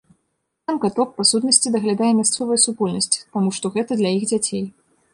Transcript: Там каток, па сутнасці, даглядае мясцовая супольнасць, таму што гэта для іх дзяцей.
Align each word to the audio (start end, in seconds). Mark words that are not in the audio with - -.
Там 0.69 0.79
каток, 0.85 1.11
па 1.17 1.25
сутнасці, 1.33 1.73
даглядае 1.77 2.11
мясцовая 2.21 2.59
супольнасць, 2.65 3.19
таму 3.37 3.49
што 3.59 3.75
гэта 3.77 3.91
для 4.05 4.09
іх 4.19 4.31
дзяцей. 4.35 4.71